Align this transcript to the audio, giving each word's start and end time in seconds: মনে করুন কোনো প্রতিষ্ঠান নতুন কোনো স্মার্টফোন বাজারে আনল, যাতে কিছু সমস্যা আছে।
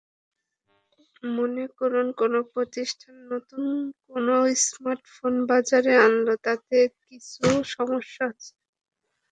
মনে 1.31 1.65
করুন 1.77 2.07
কোনো 2.19 2.39
প্রতিষ্ঠান 2.53 3.15
নতুন 3.31 3.63
কোনো 4.05 4.35
স্মার্টফোন 4.65 5.33
বাজারে 5.49 5.93
আনল, 6.05 6.27
যাতে 6.45 6.77
কিছু 7.01 7.43
সমস্যা 7.73 8.23
আছে। 8.31 8.51